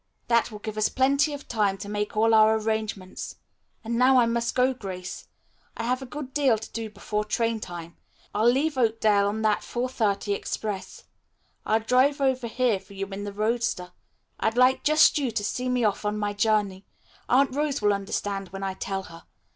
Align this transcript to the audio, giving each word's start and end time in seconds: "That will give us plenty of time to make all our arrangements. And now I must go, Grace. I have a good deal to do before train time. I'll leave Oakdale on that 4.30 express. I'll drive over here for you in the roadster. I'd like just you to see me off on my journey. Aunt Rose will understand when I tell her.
"That 0.29 0.49
will 0.49 0.57
give 0.57 0.79
us 0.79 0.89
plenty 0.89 1.31
of 1.31 1.47
time 1.47 1.77
to 1.77 1.87
make 1.87 2.17
all 2.17 2.33
our 2.33 2.57
arrangements. 2.57 3.35
And 3.83 3.99
now 3.99 4.17
I 4.17 4.25
must 4.25 4.55
go, 4.55 4.73
Grace. 4.73 5.27
I 5.77 5.83
have 5.83 6.01
a 6.01 6.07
good 6.07 6.33
deal 6.33 6.57
to 6.57 6.71
do 6.71 6.89
before 6.89 7.23
train 7.23 7.59
time. 7.59 7.97
I'll 8.33 8.49
leave 8.49 8.79
Oakdale 8.79 9.27
on 9.27 9.43
that 9.43 9.59
4.30 9.59 10.33
express. 10.35 11.03
I'll 11.67 11.81
drive 11.81 12.19
over 12.19 12.47
here 12.47 12.79
for 12.79 12.95
you 12.95 13.05
in 13.09 13.25
the 13.25 13.31
roadster. 13.31 13.91
I'd 14.39 14.57
like 14.57 14.81
just 14.83 15.19
you 15.19 15.29
to 15.29 15.43
see 15.43 15.69
me 15.69 15.83
off 15.83 16.03
on 16.03 16.17
my 16.17 16.33
journey. 16.33 16.87
Aunt 17.29 17.53
Rose 17.55 17.79
will 17.79 17.93
understand 17.93 18.49
when 18.49 18.63
I 18.63 18.73
tell 18.73 19.03
her. 19.03 19.25